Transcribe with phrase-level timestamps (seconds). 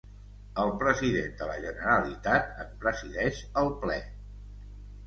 [0.63, 4.01] El president de la Generalitat en presideix el Ple.